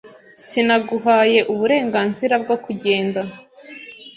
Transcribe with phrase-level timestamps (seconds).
[0.45, 3.21] Sinaguhaye uburenganzira bwo kugenda.